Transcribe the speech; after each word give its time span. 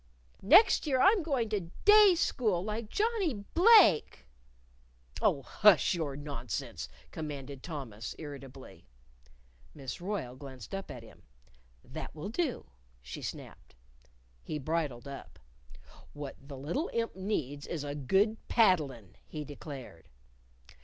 "Next 0.41 0.87
year 0.87 0.99
I'm 0.99 1.21
going 1.21 1.47
to 1.49 1.69
day 1.85 2.15
school 2.15 2.63
like 2.63 2.89
Johnnie 2.89 3.45
Blake!" 3.53 4.25
"Oh, 5.21 5.43
hush 5.43 5.93
your 5.93 6.15
nonsense!" 6.17 6.89
commanded 7.11 7.61
Thomas, 7.61 8.15
irritably. 8.17 8.87
Miss 9.75 10.01
Royle 10.01 10.35
glanced 10.35 10.73
up 10.73 10.89
at 10.89 11.03
him. 11.03 11.21
"That 11.83 12.15
will 12.15 12.29
do," 12.29 12.71
she 13.03 13.21
snapped. 13.21 13.75
He 14.41 14.57
bridled 14.57 15.07
up. 15.07 15.37
"What 16.13 16.35
the 16.41 16.57
little 16.57 16.89
imp 16.93 17.15
needs 17.15 17.67
is 17.67 17.83
a 17.83 17.93
good 17.93 18.37
paddlin'," 18.47 19.17
he 19.27 19.45
declared. 19.45 20.09